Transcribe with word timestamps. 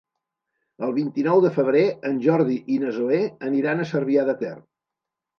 El 0.85 0.93
vint-i-nou 0.93 1.41
de 1.43 1.51
febrer 1.57 1.83
en 2.09 2.17
Jordi 2.23 2.55
i 2.75 2.79
na 2.85 2.93
Zoè 2.95 3.19
aniran 3.49 3.83
a 3.83 3.85
Cervià 3.91 4.25
de 4.31 4.35
Ter. 4.41 4.55